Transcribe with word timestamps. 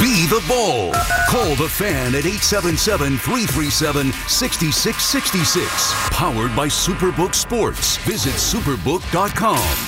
Be 0.00 0.26
the 0.26 0.44
Bull. 0.46 0.92
Call 1.30 1.56
the 1.56 1.68
fan 1.68 2.14
at 2.14 2.26
877 2.26 3.16
337 3.16 4.12
6666. 4.12 5.92
Powered 6.10 6.54
by 6.54 6.68
Superbook 6.68 7.34
Sports. 7.34 7.96
Visit 7.98 8.34
superbook.com. 8.34 9.85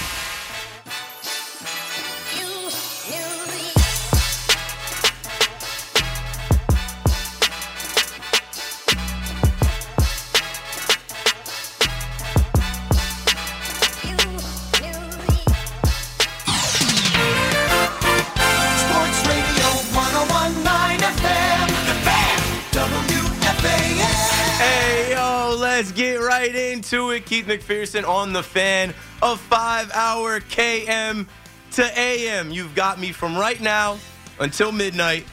right 26.39 26.55
into 26.55 27.11
it. 27.11 27.27
Keith 27.27 27.47
McPherson 27.47 28.07
on 28.07 28.33
the 28.33 28.45
fan 28.45 28.95
of 29.23 29.41
five 29.41 29.91
hour 29.93 30.39
KM 30.39 31.27
to 31.73 31.99
AM. 31.99 32.53
You've 32.53 32.77
got 32.77 33.01
me 33.01 33.11
from 33.11 33.37
right 33.37 33.61
now 33.61 33.99
until 34.39 34.71
midnight. 34.71 35.25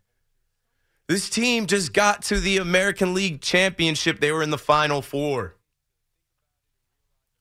This 1.07 1.29
team 1.29 1.67
just 1.67 1.93
got 1.93 2.23
to 2.23 2.41
the 2.41 2.57
American 2.57 3.15
League 3.15 3.43
Championship. 3.43 4.21
They 4.21 4.33
were 4.33 4.43
in 4.43 4.51
the 4.51 4.59
Final 4.59 5.03
Four. 5.03 5.57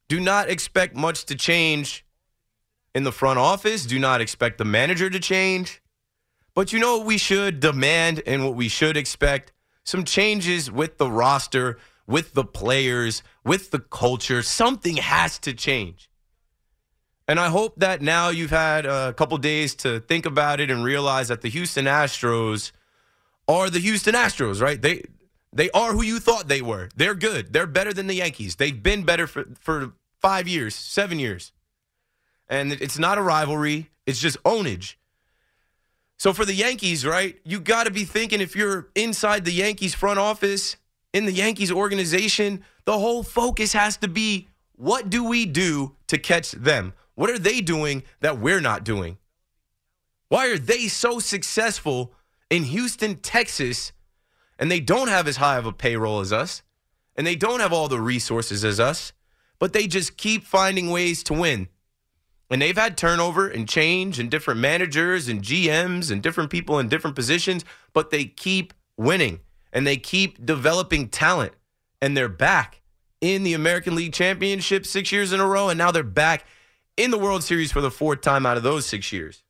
Do 0.10 0.20
not 0.20 0.50
expect 0.50 0.96
much 0.96 1.26
to 1.26 1.36
change 1.36 2.06
in 2.94 3.04
the 3.04 3.12
front 3.12 3.40
office. 3.40 3.86
Do 3.86 4.00
not 4.00 4.22
expect 4.22 4.58
the 4.58 4.66
manager 4.66 5.10
to 5.10 5.20
change. 5.20 5.82
But 6.56 6.74
you 6.74 6.80
know 6.80 6.98
what 6.98 7.06
we 7.06 7.18
should 7.18 7.62
demand 7.62 8.22
and 8.28 8.44
what 8.44 8.56
we 8.56 8.68
should 8.68 8.98
expect? 8.98 9.54
Some 9.86 10.04
changes 10.04 10.70
with 10.70 10.98
the 10.98 11.10
roster, 11.10 11.78
with 12.06 12.34
the 12.34 12.44
players, 12.44 13.24
with 13.46 13.72
the 13.72 13.80
culture. 13.80 14.42
Something 14.42 14.98
has 14.98 15.40
to 15.40 15.54
change. 15.54 16.09
And 17.30 17.40
I 17.40 17.50
hope 17.50 17.76
that 17.78 18.02
now 18.02 18.30
you've 18.30 18.50
had 18.50 18.88
a 18.88 19.14
couple 19.14 19.38
days 19.38 19.76
to 19.76 20.00
think 20.00 20.26
about 20.26 20.60
it 20.60 20.72
and 20.72 20.84
realize 20.84 21.28
that 21.28 21.42
the 21.42 21.50
Houston 21.50 21.86
Astros 21.86 22.72
are 23.48 23.70
the 23.70 23.78
Houston 23.78 24.16
Astros, 24.16 24.60
right? 24.60 24.82
They 24.82 25.04
they 25.54 25.70
are 25.70 25.94
who 25.94 26.02
you 26.02 26.20
thought 26.20 26.48
they 26.48 26.64
were. 26.64 26.90
They're 26.96 27.14
good. 27.14 27.54
They're 27.54 27.68
better 27.68 27.94
than 27.94 28.08
the 28.08 28.16
Yankees. 28.16 28.56
They've 28.56 28.82
been 28.82 29.04
better 29.04 29.28
for, 29.28 29.46
for 29.60 29.94
five 30.20 30.48
years, 30.48 30.74
seven 30.74 31.20
years. 31.20 31.52
And 32.48 32.72
it's 32.72 32.98
not 32.98 33.20
a 33.20 33.22
rivalry, 33.22 33.92
it's 34.08 34.20
just 34.20 34.42
ownage. 34.42 34.96
So 36.18 36.34
for 36.34 36.46
the 36.46 36.56
Yankees, 36.56 37.06
right, 37.06 37.38
you 37.44 37.60
got 37.60 37.84
to 37.84 37.92
be 37.92 38.06
thinking 38.06 38.42
if 38.42 38.56
you're 38.56 38.90
inside 38.96 39.46
the 39.46 39.54
Yankees 39.54 39.94
front 39.94 40.18
office, 40.18 40.78
in 41.14 41.28
the 41.28 41.32
Yankees 41.32 41.72
organization, 41.72 42.64
the 42.86 42.98
whole 42.98 43.22
focus 43.22 43.74
has 43.74 43.98
to 43.98 44.08
be 44.08 44.48
what 44.76 45.12
do 45.12 45.24
we 45.24 45.46
do 45.46 45.96
to 46.08 46.18
catch 46.18 46.54
them? 46.54 46.94
What 47.20 47.30
are 47.30 47.38
they 47.38 47.60
doing 47.60 48.04
that 48.22 48.40
we're 48.40 48.62
not 48.62 48.86
doing? 48.86 49.18
Why 50.30 50.48
are 50.48 50.58
they 50.58 50.88
so 50.88 51.20
successful 51.20 52.14
in 52.50 52.64
Houston, 52.64 53.16
Texas, 53.16 53.92
and 54.58 54.72
they 54.72 54.80
don't 54.80 55.10
have 55.10 55.28
as 55.28 55.36
high 55.36 55.58
of 55.58 55.66
a 55.66 55.74
payroll 55.74 56.22
as 56.22 56.32
us, 56.32 56.62
and 57.18 57.28
they 57.28 57.36
don't 57.36 57.60
have 57.60 57.74
all 57.74 57.90
the 57.90 58.00
resources 58.00 58.64
as 58.64 58.80
us, 58.80 59.12
but 59.60 59.74
they 59.74 59.86
just 59.86 60.16
keep 60.16 60.46
finding 60.46 60.92
ways 60.92 61.22
to 61.24 61.34
win? 61.34 61.68
And 62.50 62.62
they've 62.62 62.78
had 62.78 62.96
turnover 62.96 63.50
and 63.50 63.68
change 63.68 64.18
and 64.18 64.32
different 64.32 64.62
managers 64.62 65.28
and 65.28 65.42
GMs 65.42 66.10
and 66.10 66.24
different 66.24 66.50
people 66.50 66.80
in 66.80 66.88
different 66.88 67.18
positions, 67.18 67.66
but 67.92 68.12
they 68.12 68.24
keep 68.24 68.74
winning 68.96 69.42
and 69.74 69.86
they 69.86 69.98
keep 69.98 70.46
developing 70.46 71.10
talent. 71.10 71.52
And 72.02 72.16
they're 72.16 72.30
back 72.30 72.80
in 73.20 73.44
the 73.44 73.56
American 73.56 73.94
League 73.94 74.14
Championship 74.14 74.86
six 74.86 75.12
years 75.12 75.34
in 75.34 75.42
a 75.42 75.46
row. 75.46 75.68
And 75.68 75.78
now 75.78 75.92
they're 75.92 76.02
back 76.02 76.46
in 77.00 77.12
the 77.12 77.18
World 77.18 77.46
Series 77.46 77.72
for 77.72 77.80
the 77.80 77.90
fourth 77.90 78.20
time 78.20 78.46
out 78.46 78.58
of 78.58 78.64
those 78.64 78.86
six 78.86 79.14
years. 79.14 79.42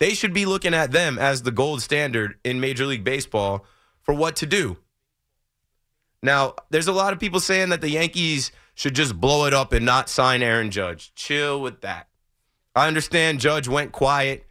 They 0.00 0.12
should 0.12 0.34
be 0.34 0.44
looking 0.44 0.74
at 0.74 0.90
them 0.90 1.16
as 1.16 1.42
the 1.42 1.52
gold 1.52 1.80
standard 1.82 2.34
in 2.42 2.60
Major 2.60 2.84
League 2.84 3.04
Baseball 3.04 3.64
for 4.00 4.12
what 4.12 4.34
to 4.36 4.46
do. 4.46 4.78
Now, 6.20 6.56
there's 6.70 6.88
a 6.88 6.92
lot 6.92 7.12
of 7.12 7.20
people 7.20 7.38
saying 7.38 7.68
that 7.68 7.80
the 7.80 7.90
Yankees 7.90 8.50
should 8.74 8.96
just 8.96 9.20
blow 9.20 9.46
it 9.46 9.54
up 9.54 9.72
and 9.72 9.86
not 9.86 10.08
sign 10.08 10.42
Aaron 10.42 10.72
Judge. 10.72 11.14
Chill 11.14 11.62
with 11.62 11.80
that. 11.82 12.08
I 12.74 12.88
understand 12.88 13.38
Judge 13.38 13.68
went 13.68 13.92
quiet 13.92 14.44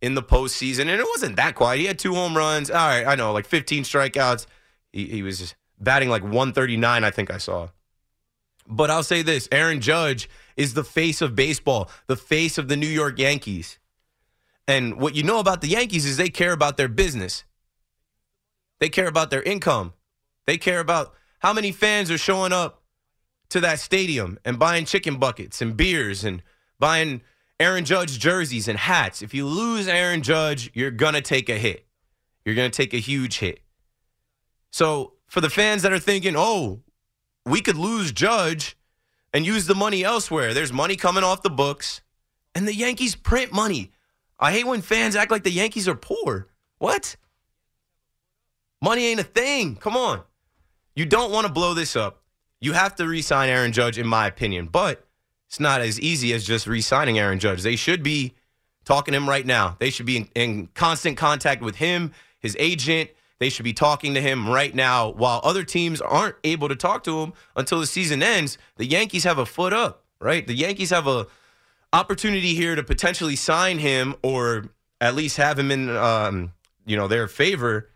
in 0.00 0.14
the 0.14 0.22
postseason, 0.22 0.82
and 0.82 0.92
it 0.92 1.06
wasn't 1.06 1.36
that 1.36 1.54
quiet. 1.54 1.80
He 1.80 1.86
had 1.86 1.98
two 1.98 2.14
home 2.14 2.34
runs. 2.34 2.70
All 2.70 2.76
right, 2.76 3.06
I 3.06 3.16
know, 3.16 3.32
like 3.32 3.44
15 3.44 3.84
strikeouts. 3.84 4.46
He, 4.92 5.06
he 5.08 5.22
was 5.22 5.54
batting 5.78 6.08
like 6.08 6.22
139, 6.22 7.04
I 7.04 7.10
think 7.10 7.30
I 7.30 7.36
saw. 7.36 7.68
But 8.66 8.88
I'll 8.88 9.02
say 9.02 9.20
this 9.20 9.46
Aaron 9.52 9.82
Judge 9.82 10.30
is 10.56 10.74
the 10.74 10.84
face 10.84 11.20
of 11.20 11.34
baseball, 11.34 11.90
the 12.06 12.16
face 12.16 12.58
of 12.58 12.68
the 12.68 12.76
New 12.76 12.88
York 12.88 13.18
Yankees. 13.18 13.78
And 14.66 15.00
what 15.00 15.14
you 15.14 15.22
know 15.22 15.40
about 15.40 15.60
the 15.60 15.68
Yankees 15.68 16.06
is 16.06 16.16
they 16.16 16.30
care 16.30 16.52
about 16.52 16.76
their 16.76 16.88
business, 16.88 17.44
they 18.80 18.88
care 18.88 19.08
about 19.08 19.30
their 19.30 19.42
income, 19.42 19.92
they 20.46 20.56
care 20.56 20.80
about 20.80 21.14
how 21.40 21.52
many 21.52 21.72
fans 21.72 22.10
are 22.10 22.18
showing 22.18 22.52
up 22.52 22.82
to 23.50 23.60
that 23.60 23.78
stadium 23.78 24.38
and 24.44 24.58
buying 24.58 24.84
chicken 24.84 25.18
buckets 25.18 25.60
and 25.60 25.76
beers 25.76 26.24
and 26.24 26.42
buying 26.78 27.20
Aaron 27.60 27.84
Judge 27.84 28.18
jerseys 28.18 28.66
and 28.66 28.78
hats. 28.78 29.22
If 29.22 29.34
you 29.34 29.46
lose 29.46 29.86
Aaron 29.86 30.22
Judge, 30.22 30.70
you're 30.74 30.90
going 30.90 31.14
to 31.14 31.20
take 31.20 31.48
a 31.48 31.58
hit. 31.58 31.86
You're 32.44 32.54
going 32.54 32.70
to 32.70 32.76
take 32.76 32.94
a 32.94 32.98
huge 32.98 33.38
hit. 33.38 33.60
So, 34.70 35.12
for 35.28 35.40
the 35.40 35.50
fans 35.50 35.82
that 35.82 35.92
are 35.92 35.98
thinking, 35.98 36.34
oh, 36.36 36.80
we 37.46 37.60
could 37.60 37.76
lose 37.76 38.12
Judge 38.12 38.76
and 39.34 39.44
use 39.44 39.66
the 39.66 39.74
money 39.74 40.04
elsewhere, 40.04 40.54
there's 40.54 40.72
money 40.72 40.96
coming 40.96 41.24
off 41.24 41.42
the 41.42 41.50
books, 41.50 42.00
and 42.54 42.66
the 42.66 42.74
Yankees 42.74 43.16
print 43.16 43.52
money. 43.52 43.90
I 44.38 44.52
hate 44.52 44.66
when 44.66 44.80
fans 44.80 45.16
act 45.16 45.30
like 45.30 45.42
the 45.42 45.50
Yankees 45.50 45.88
are 45.88 45.96
poor. 45.96 46.48
What? 46.78 47.16
Money 48.80 49.06
ain't 49.06 49.20
a 49.20 49.24
thing. 49.24 49.76
Come 49.76 49.96
on. 49.96 50.22
You 50.94 51.04
don't 51.04 51.32
want 51.32 51.46
to 51.46 51.52
blow 51.52 51.74
this 51.74 51.96
up. 51.96 52.22
You 52.60 52.72
have 52.72 52.94
to 52.96 53.06
re 53.06 53.20
sign 53.20 53.50
Aaron 53.50 53.72
Judge, 53.72 53.98
in 53.98 54.06
my 54.06 54.26
opinion, 54.26 54.66
but 54.66 55.04
it's 55.48 55.60
not 55.60 55.80
as 55.80 56.00
easy 56.00 56.32
as 56.32 56.44
just 56.44 56.66
re 56.66 56.80
signing 56.80 57.18
Aaron 57.18 57.40
Judge. 57.40 57.62
They 57.62 57.76
should 57.76 58.02
be 58.02 58.34
talking 58.84 59.12
to 59.12 59.16
him 59.18 59.28
right 59.28 59.44
now. 59.44 59.76
They 59.80 59.90
should 59.90 60.06
be 60.06 60.18
in, 60.18 60.28
in 60.34 60.66
constant 60.74 61.16
contact 61.16 61.60
with 61.60 61.76
him, 61.76 62.12
his 62.38 62.56
agent. 62.58 63.10
They 63.40 63.50
should 63.50 63.64
be 63.64 63.72
talking 63.72 64.14
to 64.14 64.20
him 64.20 64.48
right 64.48 64.74
now 64.74 65.10
while 65.10 65.40
other 65.42 65.64
teams 65.64 66.00
aren't 66.00 66.36
able 66.44 66.68
to 66.68 66.76
talk 66.76 67.04
to 67.04 67.22
him 67.22 67.32
until 67.56 67.80
the 67.80 67.86
season 67.86 68.22
ends. 68.22 68.58
The 68.76 68.86
Yankees 68.86 69.24
have 69.24 69.38
a 69.38 69.46
foot 69.46 69.72
up, 69.72 70.04
right? 70.20 70.46
The 70.46 70.54
Yankees 70.54 70.90
have 70.90 71.06
a 71.06 71.26
opportunity 71.92 72.54
here 72.54 72.74
to 72.74 72.82
potentially 72.82 73.36
sign 73.36 73.78
him 73.78 74.14
or 74.22 74.66
at 75.00 75.14
least 75.14 75.36
have 75.36 75.58
him 75.58 75.70
in 75.70 75.88
um, 75.96 76.52
you 76.86 76.96
know 76.96 77.08
their 77.08 77.28
favor 77.28 77.90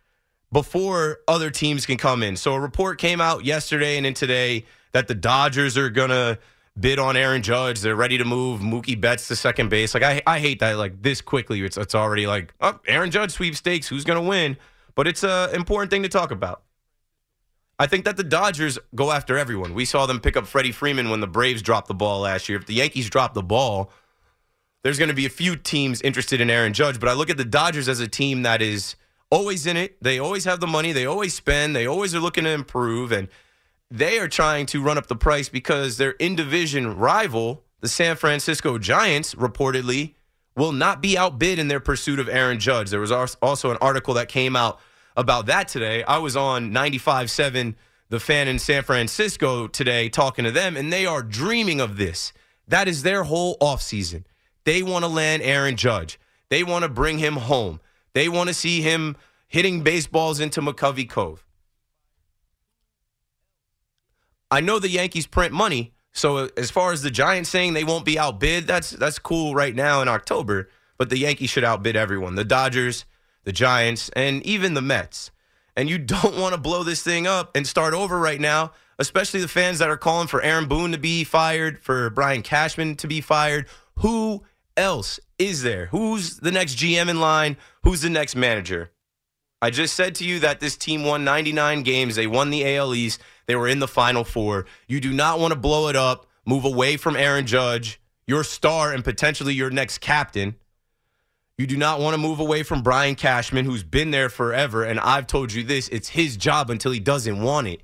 before 0.52 1.18
other 1.28 1.50
teams 1.50 1.84
can 1.86 1.98
come 1.98 2.22
in. 2.22 2.36
So 2.36 2.54
a 2.54 2.60
report 2.60 2.98
came 2.98 3.20
out 3.20 3.44
yesterday 3.44 3.96
and 3.96 4.06
in 4.06 4.14
today 4.14 4.64
that 4.92 5.08
the 5.08 5.14
Dodgers 5.14 5.76
are 5.76 5.90
gonna 5.90 6.38
bid 6.78 6.98
on 6.98 7.16
Aaron 7.16 7.42
Judge. 7.42 7.80
They're 7.80 7.96
ready 7.96 8.18
to 8.18 8.24
move 8.24 8.60
Mookie 8.60 8.98
Betts 8.98 9.28
to 9.28 9.36
second 9.36 9.68
base. 9.68 9.94
Like 9.94 10.02
I, 10.02 10.22
I 10.26 10.38
hate 10.38 10.60
that. 10.60 10.78
Like 10.78 11.02
this 11.02 11.20
quickly, 11.20 11.62
it's 11.62 11.76
it's 11.76 11.94
already 11.94 12.26
like 12.26 12.54
oh, 12.60 12.78
Aaron 12.86 13.10
Judge 13.10 13.32
sweepstakes. 13.32 13.88
Who's 13.88 14.04
gonna 14.04 14.22
win? 14.22 14.56
But 14.98 15.06
it's 15.06 15.22
a 15.22 15.48
important 15.54 15.92
thing 15.92 16.02
to 16.02 16.08
talk 16.08 16.32
about. 16.32 16.62
I 17.78 17.86
think 17.86 18.04
that 18.04 18.16
the 18.16 18.24
Dodgers 18.24 18.80
go 18.96 19.12
after 19.12 19.38
everyone. 19.38 19.72
We 19.72 19.84
saw 19.84 20.06
them 20.06 20.18
pick 20.18 20.36
up 20.36 20.44
Freddie 20.44 20.72
Freeman 20.72 21.08
when 21.08 21.20
the 21.20 21.28
Braves 21.28 21.62
dropped 21.62 21.86
the 21.86 21.94
ball 21.94 22.22
last 22.22 22.48
year. 22.48 22.58
If 22.58 22.66
the 22.66 22.74
Yankees 22.74 23.08
drop 23.08 23.32
the 23.32 23.42
ball, 23.44 23.92
there's 24.82 24.98
going 24.98 25.10
to 25.10 25.14
be 25.14 25.24
a 25.24 25.30
few 25.30 25.54
teams 25.54 26.02
interested 26.02 26.40
in 26.40 26.50
Aaron 26.50 26.72
Judge. 26.72 26.98
But 26.98 27.08
I 27.08 27.12
look 27.12 27.30
at 27.30 27.36
the 27.36 27.44
Dodgers 27.44 27.88
as 27.88 28.00
a 28.00 28.08
team 28.08 28.42
that 28.42 28.60
is 28.60 28.96
always 29.30 29.68
in 29.68 29.76
it. 29.76 30.02
They 30.02 30.18
always 30.18 30.44
have 30.46 30.58
the 30.58 30.66
money. 30.66 30.90
They 30.90 31.06
always 31.06 31.32
spend. 31.32 31.76
They 31.76 31.86
always 31.86 32.12
are 32.12 32.20
looking 32.20 32.42
to 32.42 32.50
improve. 32.50 33.12
And 33.12 33.28
they 33.92 34.18
are 34.18 34.26
trying 34.26 34.66
to 34.66 34.82
run 34.82 34.98
up 34.98 35.06
the 35.06 35.14
price 35.14 35.48
because 35.48 35.98
their 35.98 36.10
in 36.18 36.34
division 36.34 36.96
rival, 36.96 37.62
the 37.82 37.88
San 37.88 38.16
Francisco 38.16 38.78
Giants, 38.78 39.36
reportedly 39.36 40.14
will 40.56 40.72
not 40.72 41.00
be 41.00 41.16
outbid 41.16 41.60
in 41.60 41.68
their 41.68 41.78
pursuit 41.78 42.18
of 42.18 42.28
Aaron 42.28 42.58
Judge. 42.58 42.90
There 42.90 42.98
was 42.98 43.12
also 43.12 43.70
an 43.70 43.78
article 43.80 44.14
that 44.14 44.28
came 44.28 44.56
out 44.56 44.80
about 45.18 45.46
that 45.46 45.66
today. 45.66 46.04
I 46.04 46.18
was 46.18 46.36
on 46.36 46.70
95.7, 46.70 47.74
the 48.08 48.20
fan 48.20 48.46
in 48.46 48.60
San 48.60 48.84
Francisco 48.84 49.66
today, 49.66 50.08
talking 50.08 50.44
to 50.44 50.52
them, 50.52 50.76
and 50.76 50.92
they 50.92 51.06
are 51.06 51.22
dreaming 51.24 51.80
of 51.80 51.96
this. 51.96 52.32
That 52.68 52.86
is 52.86 53.02
their 53.02 53.24
whole 53.24 53.58
offseason. 53.58 54.24
They 54.64 54.82
want 54.82 55.04
to 55.04 55.08
land 55.08 55.42
Aaron 55.42 55.76
Judge. 55.76 56.20
They 56.50 56.62
want 56.62 56.84
to 56.84 56.88
bring 56.88 57.18
him 57.18 57.34
home. 57.34 57.80
They 58.14 58.28
want 58.28 58.48
to 58.48 58.54
see 58.54 58.80
him 58.80 59.16
hitting 59.48 59.82
baseballs 59.82 60.38
into 60.38 60.60
McCovey 60.60 61.08
Cove. 61.08 61.44
I 64.50 64.60
know 64.60 64.78
the 64.78 64.88
Yankees 64.88 65.26
print 65.26 65.52
money, 65.52 65.92
so 66.12 66.48
as 66.56 66.70
far 66.70 66.92
as 66.92 67.02
the 67.02 67.10
Giants 67.10 67.50
saying 67.50 67.74
they 67.74 67.84
won't 67.84 68.04
be 68.04 68.18
outbid, 68.18 68.66
that's 68.66 68.90
that's 68.90 69.18
cool 69.18 69.54
right 69.54 69.74
now 69.74 70.00
in 70.00 70.08
October. 70.08 70.70
But 70.96 71.10
the 71.10 71.18
Yankees 71.18 71.50
should 71.50 71.64
outbid 71.64 71.96
everyone. 71.96 72.34
The 72.34 72.44
Dodgers, 72.44 73.04
the 73.44 73.52
Giants, 73.52 74.10
and 74.10 74.44
even 74.44 74.74
the 74.74 74.82
Mets. 74.82 75.30
And 75.76 75.88
you 75.88 75.98
don't 75.98 76.38
want 76.38 76.54
to 76.54 76.60
blow 76.60 76.82
this 76.82 77.02
thing 77.02 77.26
up 77.26 77.56
and 77.56 77.66
start 77.66 77.94
over 77.94 78.18
right 78.18 78.40
now, 78.40 78.72
especially 78.98 79.40
the 79.40 79.48
fans 79.48 79.78
that 79.78 79.90
are 79.90 79.96
calling 79.96 80.28
for 80.28 80.42
Aaron 80.42 80.66
Boone 80.66 80.92
to 80.92 80.98
be 80.98 81.24
fired, 81.24 81.78
for 81.78 82.10
Brian 82.10 82.42
Cashman 82.42 82.96
to 82.96 83.06
be 83.06 83.20
fired. 83.20 83.66
Who 83.98 84.44
else 84.76 85.20
is 85.38 85.62
there? 85.62 85.86
Who's 85.86 86.38
the 86.38 86.52
next 86.52 86.76
GM 86.76 87.08
in 87.08 87.20
line? 87.20 87.56
Who's 87.82 88.02
the 88.02 88.10
next 88.10 88.36
manager? 88.36 88.92
I 89.60 89.70
just 89.70 89.94
said 89.94 90.14
to 90.16 90.24
you 90.24 90.38
that 90.40 90.60
this 90.60 90.76
team 90.76 91.04
won 91.04 91.24
99 91.24 91.82
games. 91.82 92.14
They 92.14 92.28
won 92.28 92.50
the 92.50 92.76
AL 92.76 92.94
East. 92.94 93.20
They 93.46 93.56
were 93.56 93.66
in 93.66 93.80
the 93.80 93.88
Final 93.88 94.22
Four. 94.22 94.66
You 94.86 95.00
do 95.00 95.12
not 95.12 95.40
want 95.40 95.52
to 95.52 95.58
blow 95.58 95.88
it 95.88 95.96
up, 95.96 96.26
move 96.46 96.64
away 96.64 96.96
from 96.96 97.16
Aaron 97.16 97.46
Judge, 97.46 98.00
your 98.26 98.44
star 98.44 98.92
and 98.92 99.02
potentially 99.02 99.54
your 99.54 99.70
next 99.70 99.98
captain. 99.98 100.54
You 101.58 101.66
do 101.66 101.76
not 101.76 101.98
want 101.98 102.14
to 102.14 102.18
move 102.18 102.38
away 102.38 102.62
from 102.62 102.82
Brian 102.82 103.16
Cashman, 103.16 103.64
who's 103.64 103.82
been 103.82 104.12
there 104.12 104.28
forever. 104.28 104.84
And 104.84 105.00
I've 105.00 105.26
told 105.26 105.52
you 105.52 105.64
this 105.64 105.88
it's 105.88 106.08
his 106.08 106.36
job 106.36 106.70
until 106.70 106.92
he 106.92 107.00
doesn't 107.00 107.42
want 107.42 107.66
it. 107.66 107.82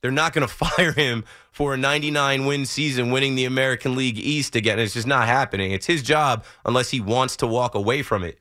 They're 0.00 0.10
not 0.10 0.32
going 0.32 0.48
to 0.48 0.52
fire 0.52 0.92
him 0.92 1.24
for 1.52 1.74
a 1.74 1.76
99 1.76 2.46
win 2.46 2.64
season, 2.64 3.10
winning 3.10 3.34
the 3.34 3.44
American 3.44 3.94
League 3.94 4.18
East 4.18 4.56
again. 4.56 4.78
It's 4.78 4.94
just 4.94 5.06
not 5.06 5.26
happening. 5.26 5.72
It's 5.72 5.84
his 5.84 6.02
job 6.02 6.44
unless 6.64 6.90
he 6.90 7.00
wants 7.00 7.36
to 7.36 7.46
walk 7.46 7.74
away 7.74 8.02
from 8.02 8.24
it. 8.24 8.38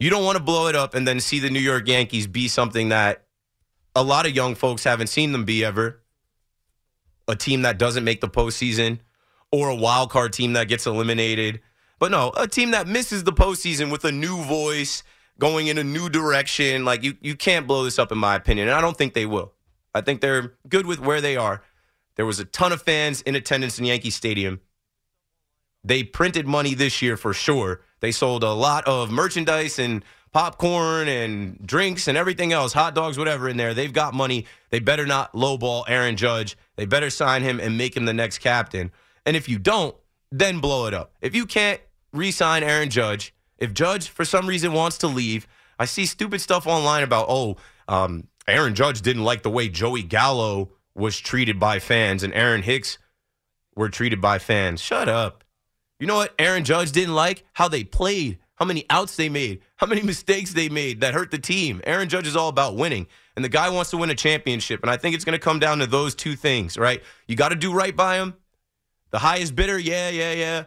You 0.00 0.08
don't 0.08 0.24
want 0.24 0.38
to 0.38 0.42
blow 0.42 0.68
it 0.68 0.76
up 0.76 0.94
and 0.94 1.06
then 1.06 1.20
see 1.20 1.40
the 1.40 1.50
New 1.50 1.60
York 1.60 1.86
Yankees 1.88 2.26
be 2.26 2.48
something 2.48 2.88
that 2.88 3.26
a 3.94 4.02
lot 4.02 4.26
of 4.26 4.34
young 4.34 4.54
folks 4.54 4.84
haven't 4.84 5.08
seen 5.08 5.32
them 5.32 5.44
be 5.44 5.62
ever. 5.62 6.00
A 7.26 7.36
team 7.36 7.62
that 7.62 7.76
doesn't 7.76 8.04
make 8.04 8.22
the 8.22 8.28
postseason 8.28 9.00
or 9.52 9.68
a 9.68 9.74
wild 9.74 10.08
card 10.08 10.32
team 10.32 10.54
that 10.54 10.68
gets 10.68 10.86
eliminated 10.86 11.60
but 11.98 12.10
no, 12.10 12.32
a 12.36 12.46
team 12.46 12.70
that 12.72 12.86
misses 12.86 13.24
the 13.24 13.32
postseason 13.32 13.90
with 13.90 14.04
a 14.04 14.12
new 14.12 14.42
voice, 14.44 15.02
going 15.38 15.68
in 15.68 15.78
a 15.78 15.84
new 15.84 16.08
direction, 16.08 16.84
like 16.84 17.02
you, 17.02 17.16
you 17.20 17.36
can't 17.36 17.66
blow 17.66 17.84
this 17.84 17.98
up, 17.98 18.12
in 18.12 18.18
my 18.18 18.34
opinion. 18.34 18.68
And 18.68 18.76
I 18.76 18.80
don't 18.80 18.96
think 18.96 19.14
they 19.14 19.26
will. 19.26 19.52
I 19.94 20.00
think 20.00 20.20
they're 20.20 20.54
good 20.68 20.86
with 20.86 21.00
where 21.00 21.20
they 21.20 21.36
are. 21.36 21.62
There 22.16 22.26
was 22.26 22.40
a 22.40 22.44
ton 22.44 22.72
of 22.72 22.82
fans 22.82 23.22
in 23.22 23.34
attendance 23.34 23.78
in 23.78 23.84
Yankee 23.84 24.10
Stadium. 24.10 24.60
They 25.84 26.02
printed 26.02 26.46
money 26.46 26.74
this 26.74 27.00
year 27.00 27.16
for 27.16 27.32
sure. 27.32 27.80
They 28.00 28.12
sold 28.12 28.42
a 28.42 28.52
lot 28.52 28.86
of 28.86 29.10
merchandise 29.10 29.78
and 29.78 30.04
popcorn 30.32 31.08
and 31.08 31.64
drinks 31.66 32.08
and 32.08 32.18
everything 32.18 32.52
else, 32.52 32.72
hot 32.72 32.94
dogs, 32.94 33.16
whatever 33.16 33.48
in 33.48 33.56
there. 33.56 33.74
They've 33.74 33.92
got 33.92 34.14
money. 34.14 34.46
They 34.70 34.80
better 34.80 35.06
not 35.06 35.32
lowball 35.32 35.84
Aaron 35.88 36.16
Judge. 36.16 36.56
They 36.76 36.84
better 36.84 37.10
sign 37.10 37.42
him 37.42 37.60
and 37.60 37.78
make 37.78 37.96
him 37.96 38.04
the 38.04 38.12
next 38.12 38.38
captain. 38.38 38.92
And 39.24 39.36
if 39.36 39.48
you 39.48 39.58
don't, 39.58 39.96
then 40.30 40.60
blow 40.60 40.86
it 40.86 40.94
up. 40.94 41.12
If 41.20 41.34
you 41.34 41.46
can't 41.46 41.80
re-sign 42.12 42.62
Aaron 42.62 42.90
Judge. 42.90 43.34
If 43.58 43.74
Judge 43.74 44.08
for 44.08 44.24
some 44.24 44.46
reason 44.46 44.72
wants 44.72 44.98
to 44.98 45.06
leave, 45.06 45.46
I 45.78 45.84
see 45.84 46.06
stupid 46.06 46.40
stuff 46.40 46.66
online 46.66 47.02
about 47.02 47.26
oh, 47.28 47.56
um, 47.86 48.28
Aaron 48.46 48.74
Judge 48.74 49.02
didn't 49.02 49.24
like 49.24 49.42
the 49.42 49.50
way 49.50 49.68
Joey 49.68 50.02
Gallo 50.02 50.70
was 50.94 51.18
treated 51.18 51.60
by 51.60 51.78
fans 51.78 52.22
and 52.22 52.34
Aaron 52.34 52.62
Hicks 52.62 52.98
were 53.76 53.88
treated 53.88 54.20
by 54.20 54.38
fans. 54.38 54.80
Shut 54.80 55.08
up. 55.08 55.44
You 56.00 56.06
know 56.06 56.16
what 56.16 56.34
Aaron 56.38 56.64
Judge 56.64 56.92
didn't 56.92 57.14
like? 57.14 57.44
How 57.52 57.68
they 57.68 57.84
played, 57.84 58.38
how 58.56 58.64
many 58.64 58.84
outs 58.90 59.16
they 59.16 59.28
made, 59.28 59.60
how 59.76 59.86
many 59.86 60.02
mistakes 60.04 60.52
they 60.52 60.68
made 60.68 61.00
that 61.00 61.14
hurt 61.14 61.30
the 61.30 61.38
team. 61.38 61.80
Aaron 61.84 62.08
Judge 62.08 62.26
is 62.26 62.36
all 62.36 62.48
about 62.48 62.76
winning. 62.76 63.06
And 63.36 63.44
the 63.44 63.48
guy 63.48 63.68
wants 63.68 63.90
to 63.90 63.96
win 63.96 64.10
a 64.10 64.14
championship. 64.16 64.82
And 64.82 64.90
I 64.90 64.96
think 64.96 65.14
it's 65.14 65.24
going 65.24 65.38
to 65.38 65.44
come 65.44 65.60
down 65.60 65.78
to 65.78 65.86
those 65.86 66.14
two 66.14 66.34
things, 66.34 66.76
right? 66.76 67.02
You 67.28 67.36
got 67.36 67.50
to 67.50 67.56
do 67.56 67.72
right 67.72 67.94
by 67.94 68.16
him. 68.16 68.34
The 69.10 69.20
highest 69.20 69.54
bidder, 69.54 69.78
yeah, 69.78 70.10
yeah, 70.10 70.32
yeah. 70.32 70.64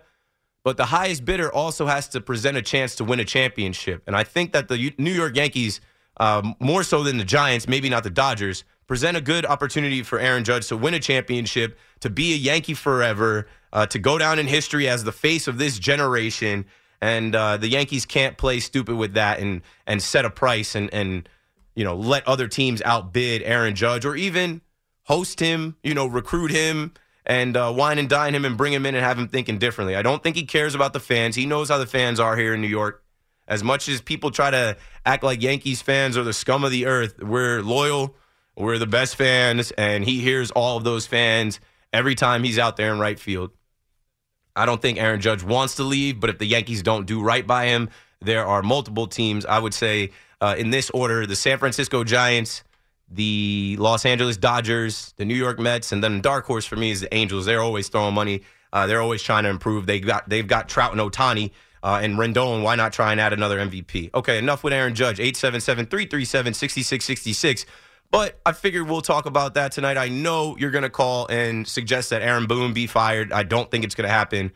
But 0.64 0.78
the 0.78 0.86
highest 0.86 1.26
bidder 1.26 1.52
also 1.52 1.88
has 1.88 2.08
to 2.10 2.22
present 2.22 2.56
a 2.56 2.62
chance 2.62 2.96
to 2.96 3.04
win 3.04 3.20
a 3.20 3.26
championship. 3.26 4.04
And 4.06 4.16
I 4.16 4.24
think 4.24 4.52
that 4.54 4.68
the 4.68 4.94
New 4.98 5.12
York 5.12 5.36
Yankees, 5.36 5.82
um, 6.18 6.56
more 6.60 6.84
so 6.84 7.04
than 7.04 7.18
the 7.18 7.26
Giants, 7.26 7.68
maybe 7.68 7.90
not 7.90 8.04
the 8.04 8.12
Dodgers, 8.12 8.64
present 8.86 9.18
a 9.18 9.22
good 9.22 9.46
opportunity 9.46 10.04
for 10.04 10.20
Aaron 10.20 10.44
Judge 10.44 10.68
to 10.68 10.78
win 10.78 10.94
a 10.94 11.00
championship, 11.00 11.80
to 12.02 12.10
be 12.10 12.34
a 12.34 12.36
Yankee 12.36 12.74
forever, 12.74 13.48
uh, 13.74 13.86
to 13.88 13.98
go 13.98 14.18
down 14.18 14.38
in 14.38 14.48
history 14.48 14.88
as 14.88 15.04
the 15.04 15.12
face 15.12 15.48
of 15.48 15.58
this 15.58 15.80
generation. 15.80 16.66
And 17.02 17.34
uh, 17.34 17.58
the 17.58 17.70
Yankees 17.70 18.06
can't 18.06 18.38
play 18.38 18.60
stupid 18.60 18.96
with 18.96 19.14
that 19.16 19.40
and 19.40 19.62
and 19.88 20.04
set 20.04 20.26
a 20.26 20.30
price 20.30 20.76
and 20.76 20.94
and 20.94 21.28
you 21.74 21.84
know 21.84 21.96
let 21.96 22.28
other 22.28 22.48
teams 22.48 22.82
outbid 22.84 23.42
Aaron 23.42 23.74
Judge 23.74 24.06
or 24.06 24.16
even 24.16 24.62
host 25.06 25.40
him, 25.40 25.76
you 25.84 25.94
know, 25.94 26.06
recruit 26.06 26.52
him 26.52 26.94
and 27.26 27.56
uh, 27.56 27.72
wine 27.76 28.00
and 28.00 28.10
dine 28.10 28.34
him 28.36 28.46
and 28.46 28.58
bring 28.58 28.74
him 28.74 28.86
in 28.86 28.96
and 28.96 29.04
have 29.04 29.18
him 29.18 29.28
thinking 29.28 29.58
differently. 29.60 29.96
I 29.96 30.02
don't 30.02 30.24
think 30.24 30.36
he 30.36 30.46
cares 30.46 30.76
about 30.76 30.94
the 30.94 31.00
fans. 31.00 31.36
He 31.36 31.46
knows 31.46 31.70
how 31.70 31.78
the 31.78 31.86
fans 31.86 32.20
are 32.20 32.36
here 32.36 32.54
in 32.54 32.62
New 32.62 32.68
York. 32.68 33.04
As 33.48 33.64
much 33.64 33.90
as 33.90 34.02
people 34.02 34.32
try 34.32 34.50
to 34.52 34.78
act 35.06 35.24
like 35.24 35.42
Yankees 35.42 35.82
fans 35.82 36.18
are 36.18 36.24
the 36.24 36.34
scum 36.34 36.64
of 36.64 36.72
the 36.72 36.86
earth, 36.86 37.22
we're 37.22 37.62
loyal 37.62 38.16
We're 38.56 38.78
the 38.78 38.88
best 38.88 39.16
fans, 39.16 39.72
and 39.72 40.04
he 40.04 40.20
hears 40.20 40.52
all 40.52 40.78
of 40.78 40.84
those 40.84 41.08
fans 41.08 41.60
every 41.94 42.16
time 42.16 42.44
he's 42.44 42.60
out 42.60 42.78
there 42.78 42.92
in 42.94 43.00
right 43.00 43.20
field. 43.20 43.52
I 44.56 44.66
don't 44.66 44.82
think 44.82 44.98
Aaron 44.98 45.22
Judge 45.22 45.44
wants 45.44 45.76
to 45.76 45.84
leave, 45.84 46.20
but 46.20 46.30
if 46.30 46.38
the 46.38 46.46
Yankees 46.46 46.84
don't 46.84 47.06
do 47.06 47.22
right 47.22 47.46
by 47.48 47.68
him, 47.68 47.90
there 48.20 48.46
are 48.46 48.62
multiple 48.62 49.08
teams. 49.08 49.46
I 49.46 49.58
would 49.58 49.74
say 49.74 50.12
uh, 50.42 50.56
in 50.58 50.70
this 50.70 50.90
order 50.90 51.26
the 51.26 51.36
San 51.36 51.58
Francisco 51.58 52.04
Giants, 52.04 52.64
the 53.12 53.76
Los 53.80 54.06
Angeles 54.06 54.38
Dodgers, 54.38 55.14
the 55.18 55.26
New 55.26 55.36
York 55.36 55.60
Mets, 55.60 55.92
and 55.92 56.02
then 56.04 56.22
dark 56.22 56.46
horse 56.46 56.66
for 56.66 56.78
me 56.78 56.92
is 56.92 57.02
the 57.02 57.14
Angels. 57.14 57.46
They're 57.46 57.62
always 57.62 57.90
throwing 57.90 58.14
money. 58.14 58.44
Uh, 58.74 58.88
they're 58.88 59.02
always 59.02 59.22
trying 59.22 59.44
to 59.44 59.50
improve. 59.50 59.86
They 59.86 60.00
got 60.00 60.30
they've 60.30 60.48
got 60.48 60.70
Trout 60.70 60.94
and 60.94 61.02
Ohtani 61.02 61.52
uh, 61.84 62.00
and 62.02 62.18
Rendon. 62.18 62.64
Why 62.64 62.76
not 62.76 62.94
try 62.94 63.12
and 63.12 63.20
add 63.20 63.34
another 63.34 63.60
MVP? 63.60 64.12
Okay, 64.14 64.38
enough 64.38 64.64
with 64.64 64.72
Aaron 64.74 64.96
Judge. 64.96 65.18
877-337-6666. 65.18 67.66
But 68.12 68.40
I 68.46 68.52
figured 68.52 68.88
we'll 68.90 69.02
talk 69.02 69.26
about 69.26 69.56
that 69.56 69.72
tonight. 69.72 69.98
I 69.98 70.10
know 70.10 70.58
you're 70.58 70.72
going 70.72 70.84
to 70.84 70.90
call 70.90 71.28
and 71.28 71.66
suggest 71.68 72.10
that 72.10 72.22
Aaron 72.22 72.46
Boone 72.46 72.74
be 72.74 72.88
fired. 72.88 73.32
I 73.32 73.44
don't 73.44 73.72
think 73.72 73.86
it's 73.86 73.96
going 73.96 74.08
to 74.08 74.14
happen. 74.14 74.52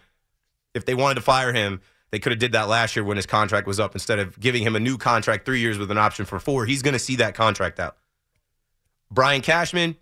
If 0.74 0.84
they 0.86 0.94
wanted 0.94 1.16
to 1.16 1.22
fire 1.22 1.54
him, 1.54 1.80
they 2.12 2.20
could 2.20 2.34
have 2.34 2.40
did 2.40 2.52
that 2.52 2.68
last 2.68 2.98
year 2.98 3.06
when 3.06 3.18
his 3.18 3.26
contract 3.26 3.66
was 3.66 3.80
up 3.80 3.96
instead 3.96 4.20
of 4.20 4.38
giving 4.40 4.64
him 4.64 4.76
a 4.76 4.80
new 4.80 4.98
contract, 4.98 5.46
three 5.46 5.62
years 5.62 5.78
with 5.78 5.90
an 5.90 5.98
option 5.98 6.26
for 6.26 6.38
four. 6.40 6.66
He's 6.66 6.82
going 6.82 6.94
to 6.94 7.00
see 7.00 7.16
that 7.18 7.34
contract 7.34 7.80
out. 7.80 7.96
Brian 9.12 9.42
Cashman, 9.42 9.96